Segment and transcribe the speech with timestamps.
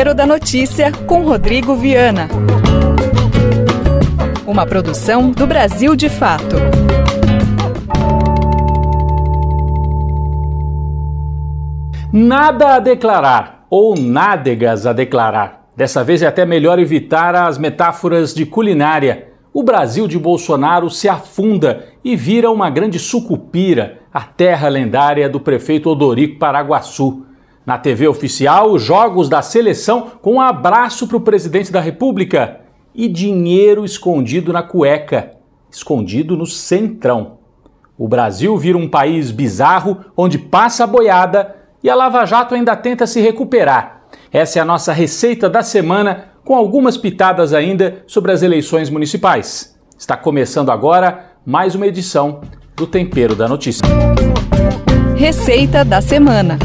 [0.00, 2.26] Tempero da Notícia com Rodrigo Viana.
[4.46, 6.56] Uma produção do Brasil de Fato.
[12.10, 15.66] Nada a declarar ou nádegas a declarar.
[15.76, 19.28] Dessa vez é até melhor evitar as metáforas de culinária.
[19.52, 25.38] O Brasil de Bolsonaro se afunda e vira uma grande sucupira, a terra lendária do
[25.38, 27.26] prefeito Odorico Paraguaçu.
[27.70, 33.06] Na TV oficial, jogos da seleção com um abraço para o presidente da República e
[33.06, 35.34] dinheiro escondido na cueca,
[35.70, 37.38] escondido no centrão.
[37.96, 42.74] O Brasil vira um país bizarro onde passa a boiada e a Lava Jato ainda
[42.74, 44.02] tenta se recuperar.
[44.32, 49.78] Essa é a nossa receita da semana, com algumas pitadas ainda sobre as eleições municipais.
[49.96, 52.40] Está começando agora mais uma edição
[52.74, 53.86] do Tempero da Notícia.
[55.20, 56.56] Receita da semana.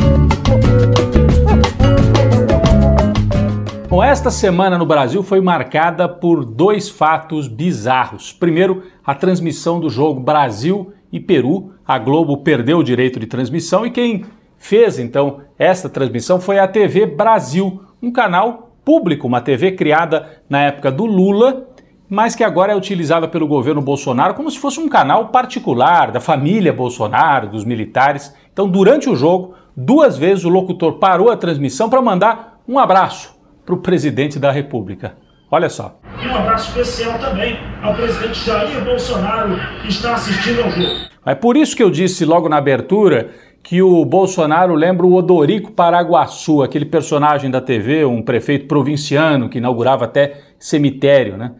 [3.89, 8.31] Bom, esta semana no Brasil foi marcada por dois fatos bizarros.
[8.31, 11.73] Primeiro, a transmissão do jogo Brasil e Peru.
[11.85, 14.23] A Globo perdeu o direito de transmissão e quem
[14.57, 20.61] fez então esta transmissão foi a TV Brasil, um canal público, uma TV criada na
[20.61, 21.67] época do Lula,
[22.09, 26.19] mas que agora é utilizada pelo governo Bolsonaro como se fosse um canal particular da
[26.19, 28.33] família Bolsonaro, dos militares.
[28.55, 33.35] Então, durante o jogo, duas vezes o locutor parou a transmissão para mandar um abraço
[33.65, 35.17] para o presidente da República.
[35.51, 35.99] Olha só.
[36.23, 40.87] E um abraço especial também ao presidente Jair Bolsonaro, que está assistindo ao jogo.
[41.25, 45.73] É por isso que eu disse logo na abertura que o Bolsonaro lembra o Odorico
[45.73, 51.51] Paraguaçu, aquele personagem da TV, um prefeito provinciano que inaugurava até cemitério, né?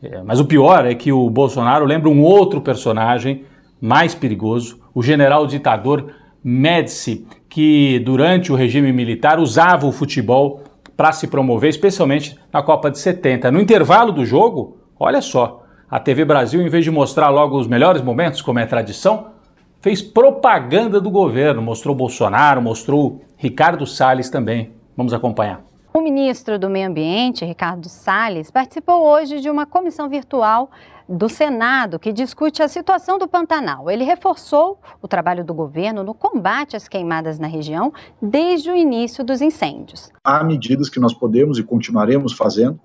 [0.00, 3.44] É, mas o pior é que o Bolsonaro lembra um outro personagem
[3.80, 6.12] mais perigoso, o general ditador
[6.44, 10.62] Médici, que durante o regime militar usava o futebol
[10.94, 13.50] para se promover, especialmente na Copa de 70.
[13.50, 17.66] No intervalo do jogo, olha só, a TV Brasil, em vez de mostrar logo os
[17.66, 19.28] melhores momentos, como é tradição,
[19.80, 24.72] fez propaganda do governo, mostrou Bolsonaro, mostrou Ricardo Salles também.
[24.96, 25.62] Vamos acompanhar.
[25.92, 30.68] O ministro do Meio Ambiente, Ricardo Salles, participou hoje de uma comissão virtual
[31.08, 33.90] do Senado que discute a situação do Pantanal.
[33.90, 39.22] Ele reforçou o trabalho do governo no combate às queimadas na região desde o início
[39.22, 40.10] dos incêndios.
[40.22, 42.80] Há medidas que nós podemos e continuaremos fazendo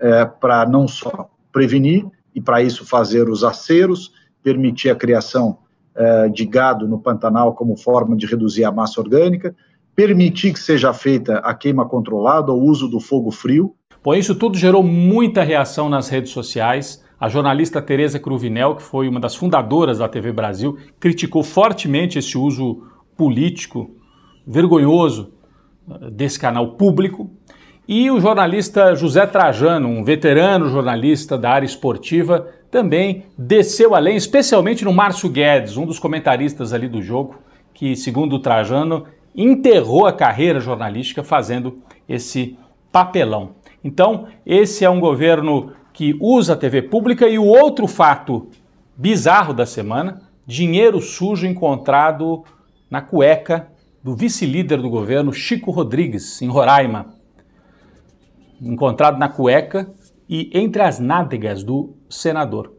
[0.00, 4.12] é, para não só prevenir e para isso fazer os aceros,
[4.42, 5.58] permitir a criação
[5.94, 9.54] é, de gado no Pantanal como forma de reduzir a massa orgânica,
[9.94, 13.74] permitir que seja feita a queima controlada, o uso do fogo frio.
[14.02, 17.02] Bom, isso tudo gerou muita reação nas redes sociais.
[17.22, 22.36] A jornalista Tereza Cruvinel, que foi uma das fundadoras da TV Brasil, criticou fortemente esse
[22.36, 22.82] uso
[23.16, 23.94] político
[24.44, 25.32] vergonhoso
[25.88, 27.30] eh, desse canal público.
[27.86, 34.84] E o jornalista José Trajano, um veterano jornalista da área esportiva, também desceu além, especialmente
[34.84, 37.36] no Márcio Guedes, um dos comentaristas ali do jogo,
[37.72, 41.78] que, segundo o Trajano, enterrou a carreira jornalística fazendo
[42.08, 42.58] esse
[42.90, 43.50] papelão.
[43.84, 47.28] Então, esse é um governo que usa a TV pública.
[47.28, 48.48] E o outro fato
[48.96, 52.44] bizarro da semana: dinheiro sujo encontrado
[52.90, 53.68] na cueca
[54.02, 57.14] do vice-líder do governo, Chico Rodrigues, em Roraima.
[58.60, 59.92] Encontrado na cueca
[60.28, 62.72] e entre as nádegas do senador.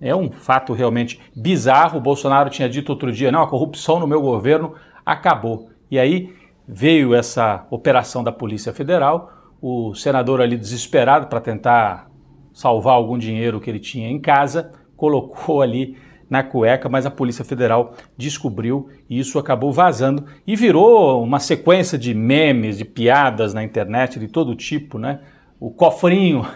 [0.00, 1.98] É um fato realmente bizarro.
[1.98, 4.74] O Bolsonaro tinha dito outro dia: não, a corrupção no meu governo
[5.04, 5.70] acabou.
[5.90, 6.34] E aí
[6.66, 12.10] veio essa operação da Polícia Federal, o senador ali desesperado para tentar
[12.56, 15.94] salvar algum dinheiro que ele tinha em casa, colocou ali
[16.28, 21.98] na cueca, mas a Polícia Federal descobriu e isso acabou vazando e virou uma sequência
[21.98, 25.20] de memes, de piadas na internet de todo tipo, né?
[25.60, 26.46] O cofrinho,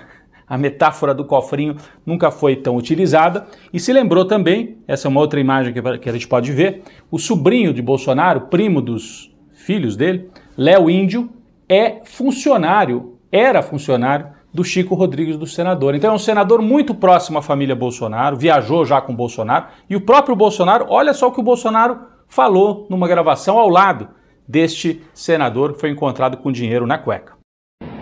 [0.49, 5.21] a metáfora do cofrinho nunca foi tão utilizada e se lembrou também, essa é uma
[5.21, 10.31] outra imagem que a gente pode ver, o sobrinho de Bolsonaro, primo dos filhos dele,
[10.57, 11.29] Léo Índio,
[11.69, 15.95] é funcionário, era funcionário do Chico Rodrigues, do senador.
[15.95, 20.01] Então é um senador muito próximo à família Bolsonaro, viajou já com Bolsonaro, e o
[20.01, 21.99] próprio Bolsonaro, olha só o que o Bolsonaro
[22.29, 24.09] falou numa gravação ao lado
[24.47, 27.35] deste senador que foi encontrado com dinheiro na cueca.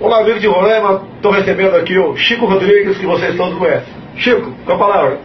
[0.01, 4.08] Olá, amigo de Roraima, estou recebendo aqui o Chico Rodrigues, que vocês todos conhecem.
[4.19, 5.19] Chico, com a palavra.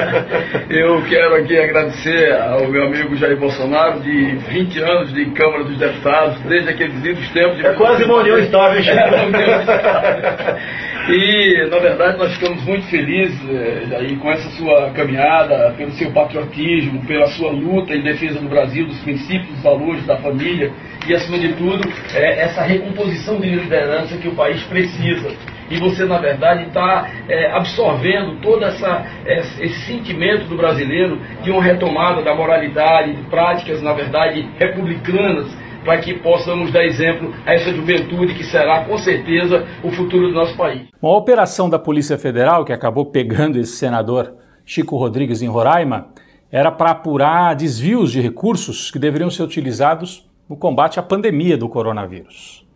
[0.70, 5.76] Eu quero aqui agradecer ao meu amigo Jair Bolsonaro de 20 anos de Câmara dos
[5.76, 7.66] Deputados, desde aqueles idos tempos de.
[7.66, 8.96] É quase uma união estável, Chico.
[11.06, 16.10] E, na verdade, nós ficamos muito felizes eh, Jair, com essa sua caminhada, pelo seu
[16.12, 20.72] patriotismo, pela sua luta em defesa do Brasil, dos princípios, dos valores da família
[21.06, 25.28] e, acima de tudo, é, essa recomposição de liderança que o país precisa
[25.70, 31.62] e você, na verdade, está é, absorvendo todo essa, esse sentimento do brasileiro de uma
[31.62, 35.46] retomada da moralidade, de práticas, na verdade, republicanas,
[35.84, 40.34] para que possamos dar exemplo a essa juventude que será, com certeza, o futuro do
[40.34, 40.88] nosso país.
[41.00, 44.34] Uma operação da Polícia Federal que acabou pegando esse senador
[44.64, 46.08] Chico Rodrigues em Roraima
[46.50, 51.68] era para apurar desvios de recursos que deveriam ser utilizados no combate à pandemia do
[51.68, 52.66] coronavírus.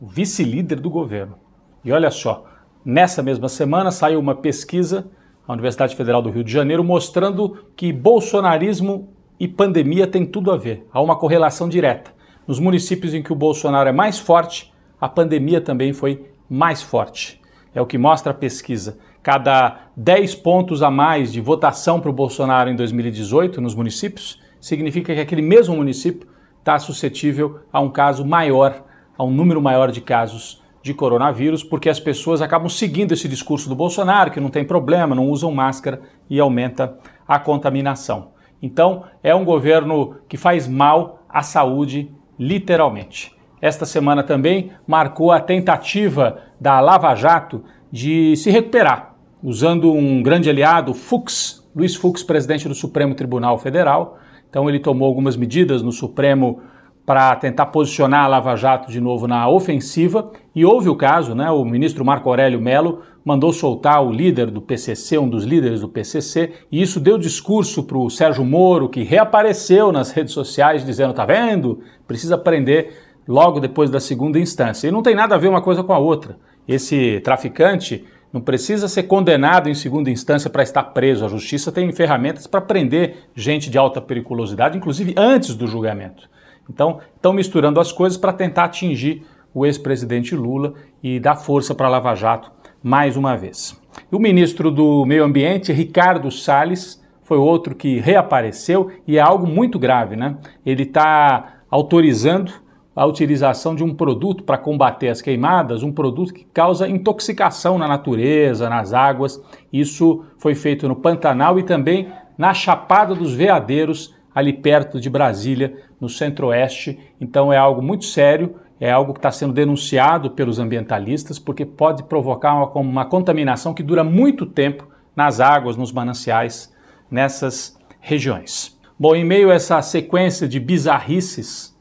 [0.00, 1.36] O vice-líder do governo
[1.84, 2.44] e olha só,
[2.84, 5.10] nessa mesma semana saiu uma pesquisa
[5.46, 10.56] da Universidade Federal do Rio de Janeiro mostrando que bolsonarismo e pandemia têm tudo a
[10.56, 10.86] ver.
[10.92, 12.12] Há uma correlação direta.
[12.46, 17.40] Nos municípios em que o Bolsonaro é mais forte, a pandemia também foi mais forte.
[17.74, 18.98] É o que mostra a pesquisa.
[19.22, 25.14] Cada 10 pontos a mais de votação para o Bolsonaro em 2018 nos municípios significa
[25.14, 26.28] que aquele mesmo município
[26.58, 28.84] está suscetível a um caso maior,
[29.16, 33.68] a um número maior de casos de coronavírus, porque as pessoas acabam seguindo esse discurso
[33.68, 36.96] do Bolsonaro, que não tem problema, não usam máscara e aumenta
[37.28, 38.28] a contaminação.
[38.62, 43.34] Então, é um governo que faz mal à saúde, literalmente.
[43.60, 47.62] Esta semana também marcou a tentativa da Lava Jato
[47.92, 54.18] de se recuperar, usando um grande aliado, Fux, Luiz Fux, presidente do Supremo Tribunal Federal.
[54.48, 56.62] Então, ele tomou algumas medidas no Supremo
[57.04, 60.30] para tentar posicionar a Lava Jato de novo na ofensiva.
[60.54, 61.50] E houve o caso, né?
[61.50, 65.88] O ministro Marco Aurélio Melo mandou soltar o líder do PCC, um dos líderes do
[65.88, 71.12] PCC, e isso deu discurso para o Sérgio Moro, que reapareceu nas redes sociais dizendo:
[71.12, 71.80] tá vendo?
[72.06, 72.92] Precisa prender
[73.26, 74.88] logo depois da segunda instância.
[74.88, 76.36] E não tem nada a ver uma coisa com a outra.
[76.66, 81.24] Esse traficante não precisa ser condenado em segunda instância para estar preso.
[81.24, 86.28] A justiça tem ferramentas para prender gente de alta periculosidade, inclusive antes do julgamento.
[86.72, 91.88] Então, estão misturando as coisas para tentar atingir o ex-presidente Lula e dar força para
[91.88, 93.78] a Lava Jato mais uma vez.
[94.10, 99.78] O ministro do Meio Ambiente, Ricardo Salles, foi outro que reapareceu e é algo muito
[99.78, 100.36] grave, né?
[100.64, 102.52] Ele está autorizando
[102.94, 107.86] a utilização de um produto para combater as queimadas, um produto que causa intoxicação na
[107.86, 109.40] natureza, nas águas.
[109.72, 115.76] Isso foi feito no Pantanal e também na Chapada dos Veadeiros, ali perto de Brasília,
[116.00, 116.98] no centro-oeste.
[117.20, 122.04] Então é algo muito sério, é algo que está sendo denunciado pelos ambientalistas, porque pode
[122.04, 126.72] provocar uma, uma contaminação que dura muito tempo nas águas, nos mananciais,
[127.10, 128.78] nessas regiões.
[128.98, 131.76] Bom, em meio a essa sequência de bizarrices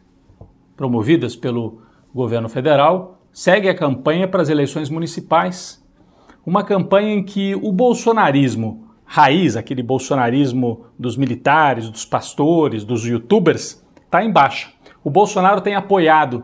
[0.75, 1.81] promovidas pelo
[2.13, 5.86] governo federal, segue a campanha para as eleições municipais.
[6.46, 13.83] Uma campanha em que o bolsonarismo raiz, aquele bolsonarismo dos militares, dos pastores, dos youtubers,
[14.06, 14.69] está em baixa.
[15.03, 16.44] O Bolsonaro tem apoiado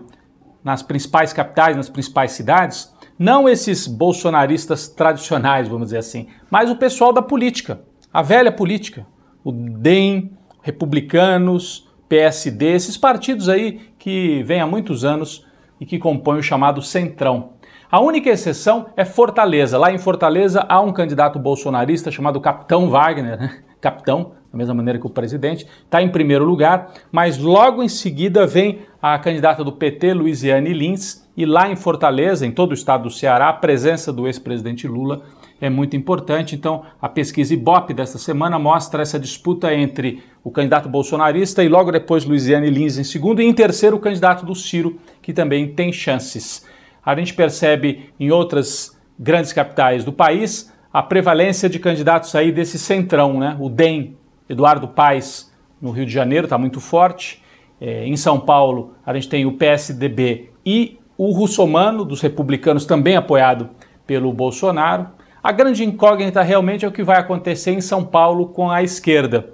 [0.63, 6.75] nas principais capitais, nas principais cidades, não esses bolsonaristas tradicionais, vamos dizer assim, mas o
[6.75, 7.81] pessoal da política,
[8.12, 9.06] a velha política,
[9.44, 10.31] o DEM,
[10.63, 15.45] republicanos, PSD, esses partidos aí que vêm há muitos anos
[15.79, 17.53] e que compõem o chamado Centrão.
[17.91, 19.77] A única exceção é Fortaleza.
[19.77, 23.59] Lá em Fortaleza há um candidato bolsonarista chamado Capitão Wagner, né?
[23.79, 28.47] Capitão, da mesma maneira que o presidente, está em primeiro lugar, mas logo em seguida
[28.47, 33.04] vem a candidata do PT, Luiziane Lins, e lá em Fortaleza, em todo o estado
[33.04, 35.21] do Ceará, a presença do ex-presidente Lula
[35.61, 36.56] é muito importante.
[36.56, 41.92] Então, a pesquisa Ibope desta semana mostra essa disputa entre o candidato bolsonarista e logo
[41.92, 45.94] depois Luiziane Lins em segundo, e em terceiro o candidato do Ciro, que também tem
[45.94, 46.65] chances
[47.06, 52.80] a gente percebe em outras grandes capitais do país a prevalência de candidatos aí desse
[52.80, 53.57] centrão, né?
[53.59, 54.16] O DEM,
[54.50, 57.44] Eduardo Paes, no Rio de Janeiro, está muito forte.
[57.80, 63.16] É, em São Paulo, a gente tem o PSDB e o Russomano, dos republicanos, também
[63.16, 63.69] apoiado
[64.07, 65.07] pelo Bolsonaro.
[65.44, 69.50] A grande incógnita realmente é o que vai acontecer em São Paulo com a esquerda.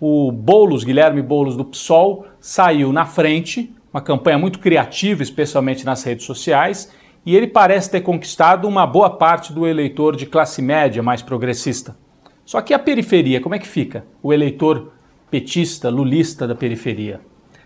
[0.00, 6.04] O Boulos, Guilherme Boulos do PSOL, saiu na frente, uma campanha muito criativa, especialmente nas
[6.04, 6.92] redes sociais,
[7.24, 11.96] e ele parece ter conquistado uma boa parte do eleitor de classe média mais progressista.
[12.44, 14.04] Só que a periferia, como é que fica?
[14.22, 14.92] O eleitor
[15.30, 17.22] petista, lulista da periferia.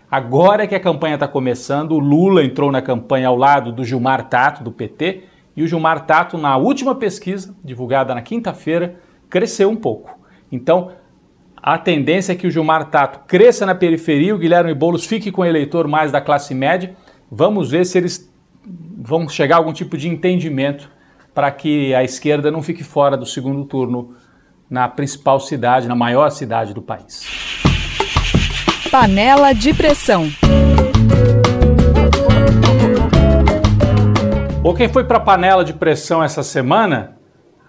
[0.09, 4.29] Agora que a campanha está começando, o Lula entrou na campanha ao lado do Gilmar
[4.29, 9.75] Tato, do PT, e o Gilmar Tato, na última pesquisa, divulgada na quinta-feira, cresceu um
[9.75, 10.17] pouco.
[10.49, 10.93] Então,
[11.63, 15.43] a tendência é que o Gilmar Tato cresça na periferia, o Guilherme Boulos fique com
[15.43, 16.95] o eleitor mais da classe média.
[17.29, 18.31] Vamos ver se eles
[18.97, 20.89] vão chegar a algum tipo de entendimento
[21.35, 24.15] para que a esquerda não fique fora do segundo turno
[24.67, 27.27] na principal cidade, na maior cidade do país.
[28.89, 30.29] Panela de pressão.
[34.63, 37.17] Bom, quem foi para a panela de pressão essa semana?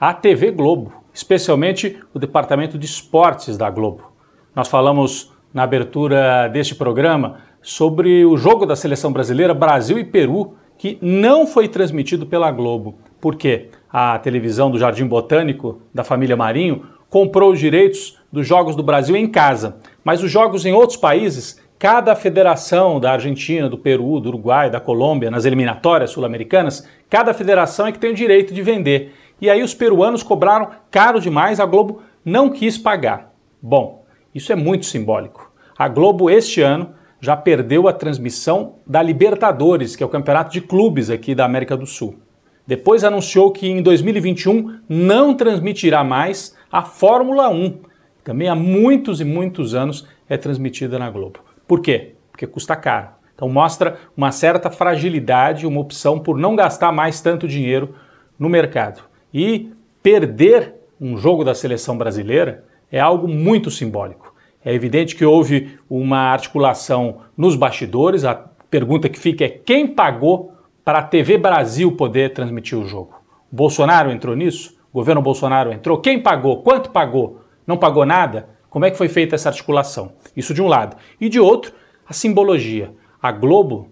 [0.00, 4.12] A TV Globo especialmente o departamento de esportes da Globo.
[4.54, 10.54] Nós falamos na abertura deste programa sobre o jogo da seleção brasileira Brasil e Peru,
[10.76, 12.96] que não foi transmitido pela Globo.
[13.20, 13.68] Por quê?
[13.90, 19.14] A televisão do Jardim Botânico da família Marinho comprou os direitos dos jogos do Brasil
[19.14, 24.30] em casa, mas os jogos em outros países, cada federação da Argentina, do Peru, do
[24.30, 29.12] Uruguai, da Colômbia, nas eliminatórias sul-americanas, cada federação é que tem o direito de vender.
[29.42, 33.34] E aí os peruanos cobraram caro demais, a Globo não quis pagar.
[33.60, 35.52] Bom, isso é muito simbólico.
[35.76, 40.60] A Globo este ano já perdeu a transmissão da Libertadores, que é o campeonato de
[40.60, 42.20] clubes aqui da América do Sul.
[42.64, 47.80] Depois anunciou que em 2021 não transmitirá mais a Fórmula 1.
[48.22, 51.40] Também há muitos e muitos anos é transmitida na Globo.
[51.66, 52.14] Por quê?
[52.30, 53.08] Porque custa caro.
[53.34, 57.96] Então mostra uma certa fragilidade, uma opção por não gastar mais tanto dinheiro
[58.38, 59.10] no mercado.
[59.32, 59.72] E
[60.02, 64.34] perder um jogo da seleção brasileira é algo muito simbólico.
[64.64, 68.24] É evidente que houve uma articulação nos bastidores.
[68.24, 68.34] A
[68.70, 70.52] pergunta que fica é quem pagou
[70.84, 73.20] para a TV Brasil poder transmitir o jogo?
[73.50, 74.78] O Bolsonaro entrou nisso?
[74.92, 75.98] O governo Bolsonaro entrou?
[75.98, 76.62] Quem pagou?
[76.62, 77.40] Quanto pagou?
[77.66, 78.48] Não pagou nada?
[78.68, 80.12] Como é que foi feita essa articulação?
[80.36, 80.96] Isso de um lado.
[81.20, 81.72] E de outro,
[82.08, 82.92] a simbologia.
[83.20, 83.88] A Globo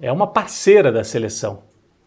[0.00, 1.62] é uma parceira da seleção.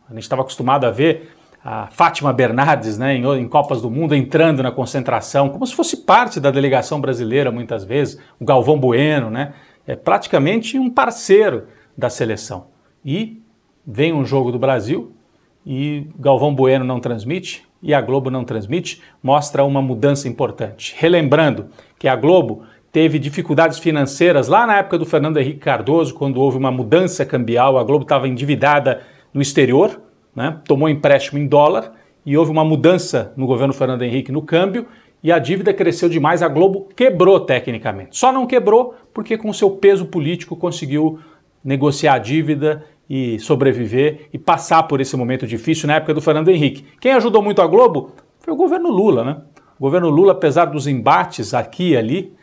[0.09, 1.31] A gente estava acostumado a ver
[1.63, 5.97] a Fátima Bernardes, né, em, em, Copas do Mundo, entrando na concentração, como se fosse
[5.97, 9.53] parte da delegação brasileira, muitas vezes, o Galvão Bueno, né,
[9.85, 12.67] é praticamente um parceiro da seleção.
[13.03, 13.41] E
[13.85, 15.11] vem um jogo do Brasil
[15.65, 20.93] e Galvão Bueno não transmite e a Globo não transmite, mostra uma mudança importante.
[20.97, 26.41] Relembrando que a Globo teve dificuldades financeiras lá na época do Fernando Henrique Cardoso, quando
[26.41, 29.01] houve uma mudança cambial, a Globo estava endividada
[29.33, 30.01] no exterior,
[30.35, 31.93] né, tomou empréstimo em dólar
[32.25, 34.85] e houve uma mudança no governo Fernando Henrique no câmbio
[35.21, 38.17] e a dívida cresceu demais, a Globo quebrou tecnicamente.
[38.17, 41.19] Só não quebrou porque com seu peso político conseguiu
[41.63, 46.49] negociar a dívida e sobreviver e passar por esse momento difícil na época do Fernando
[46.49, 46.85] Henrique.
[47.01, 49.41] Quem ajudou muito a Globo foi o governo Lula, né?
[49.77, 52.33] O governo Lula, apesar dos embates aqui e ali,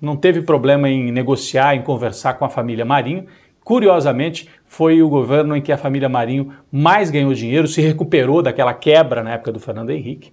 [0.00, 3.26] não teve problema em negociar, em conversar com a família Marinho
[3.64, 8.72] Curiosamente, foi o governo em que a família Marinho mais ganhou dinheiro, se recuperou daquela
[8.72, 10.32] quebra na época do Fernando Henrique.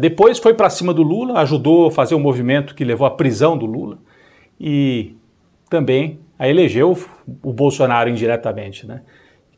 [0.00, 3.58] Depois foi para cima do Lula, ajudou a fazer um movimento que levou à prisão
[3.58, 3.98] do Lula
[4.58, 5.16] e
[5.68, 6.96] também a elegeu
[7.42, 8.86] o Bolsonaro indiretamente.
[8.86, 9.02] Né?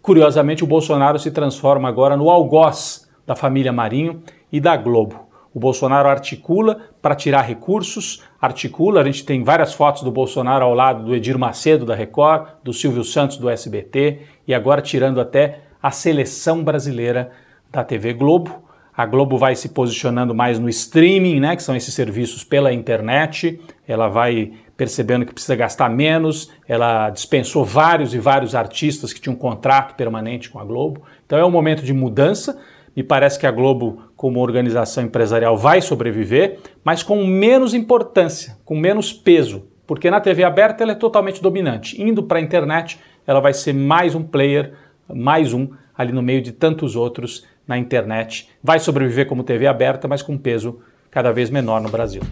[0.03, 5.24] Curiosamente, o Bolsonaro se transforma agora no algoz da família Marinho e da Globo.
[5.55, 10.75] O Bolsonaro articula para tirar recursos, articula, a gente tem várias fotos do Bolsonaro ao
[10.75, 15.61] lado do Edir Macedo da Record, do Silvio Santos do SBT e agora tirando até
[15.81, 17.31] a seleção brasileira
[17.71, 18.65] da TV Globo.
[18.97, 23.61] A Globo vai se posicionando mais no streaming, né, que são esses serviços pela internet.
[23.87, 26.51] Ela vai percebendo que precisa gastar menos.
[26.67, 31.03] Ela dispensou vários e vários artistas que tinham um contrato permanente com a Globo.
[31.27, 32.61] Então é um momento de mudança.
[32.97, 38.77] Me parece que a Globo, como organização empresarial, vai sobreviver, mas com menos importância, com
[38.77, 42.01] menos peso, porque na TV aberta ela é totalmente dominante.
[42.01, 44.75] Indo para a internet, ela vai ser mais um player,
[45.13, 48.49] mais um ali no meio de tantos outros na internet.
[48.63, 50.79] Vai sobreviver como TV aberta, mas com peso
[51.11, 52.23] cada vez menor no Brasil.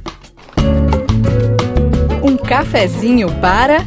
[2.22, 3.78] Um cafezinho para.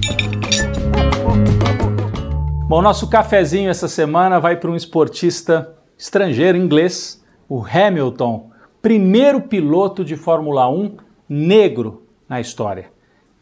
[2.67, 8.49] Bom, nosso cafezinho essa semana vai para um esportista estrangeiro inglês, o Hamilton,
[8.81, 10.97] primeiro piloto de Fórmula 1
[11.27, 12.91] negro na história.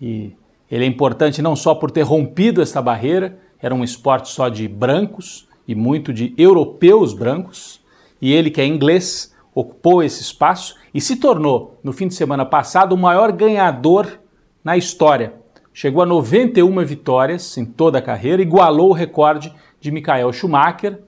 [0.01, 0.33] E
[0.69, 4.67] ele é importante não só por ter rompido essa barreira, era um esporte só de
[4.67, 7.81] brancos e muito de europeus brancos,
[8.22, 12.45] e ele, que é inglês, ocupou esse espaço e se tornou, no fim de semana
[12.45, 14.19] passado, o maior ganhador
[14.63, 15.33] na história.
[15.74, 21.00] Chegou a 91 vitórias em toda a carreira, igualou o recorde de Michael Schumacher,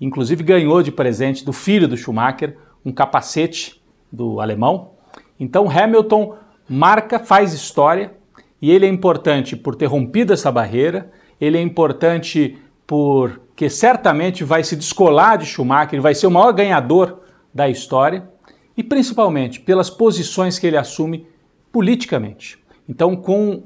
[0.00, 4.92] inclusive ganhou de presente do filho do Schumacher um capacete do alemão.
[5.38, 6.36] Então Hamilton
[6.68, 8.14] marca, faz história
[8.60, 14.42] e ele é importante por ter rompido essa barreira, ele é importante por que certamente
[14.42, 17.20] vai se descolar de Schumacher, vai ser o maior ganhador
[17.52, 18.28] da história,
[18.76, 21.26] e principalmente pelas posições que ele assume
[21.70, 22.58] politicamente.
[22.88, 23.64] Então, com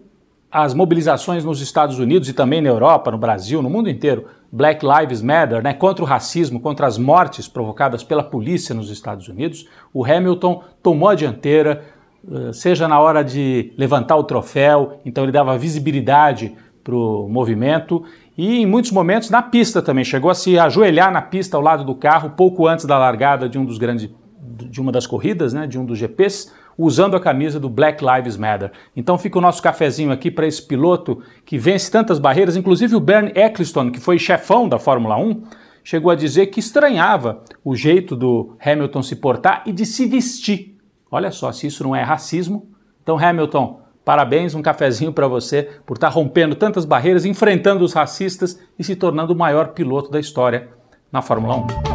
[0.55, 4.87] as mobilizações nos Estados Unidos e também na Europa, no Brasil, no mundo inteiro, Black
[4.87, 9.67] Lives Matter, né, contra o racismo, contra as mortes provocadas pela polícia nos Estados Unidos,
[9.93, 11.83] o Hamilton tomou a dianteira,
[12.31, 18.05] eh, seja na hora de levantar o troféu, então ele dava visibilidade para o movimento.
[18.39, 20.05] E em muitos momentos na pista também.
[20.05, 23.59] Chegou a se ajoelhar na pista ao lado do carro pouco antes da largada de
[23.59, 24.09] um dos grandes
[24.57, 28.37] de uma das corridas, né, de um dos GPs, usando a camisa do Black Lives
[28.37, 28.73] Matter.
[28.97, 33.01] Então fica o nosso cafezinho aqui para esse piloto que vence tantas barreiras, inclusive o
[33.01, 35.43] Bernie Ecclestone, que foi chefão da Fórmula 1,
[35.83, 40.77] chegou a dizer que estranhava o jeito do Hamilton se portar e de se vestir.
[41.11, 42.69] Olha só, se isso não é racismo.
[43.03, 47.93] Então, Hamilton, parabéns, um cafezinho para você por estar tá rompendo tantas barreiras, enfrentando os
[47.93, 50.71] racistas e se tornando o maior piloto da história
[51.13, 51.57] na Fórmula
[51.91, 51.94] 1.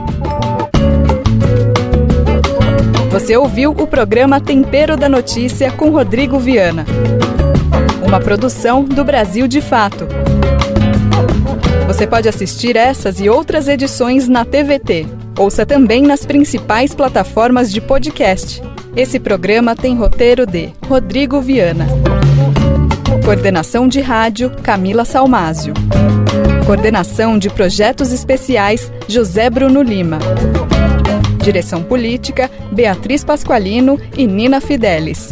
[3.19, 6.85] Você ouviu o programa Tempero da Notícia com Rodrigo Viana.
[8.01, 10.07] Uma produção do Brasil de Fato.
[11.85, 15.05] Você pode assistir essas e outras edições na TVT.
[15.37, 18.63] Ouça também nas principais plataformas de podcast.
[18.95, 21.87] Esse programa tem roteiro de Rodrigo Viana.
[23.25, 25.73] Coordenação de rádio Camila Salmásio.
[26.65, 30.19] Coordenação de projetos especiais José Bruno Lima.
[31.41, 35.29] Direção política Beatriz Pasqualino e Nina Fidelis.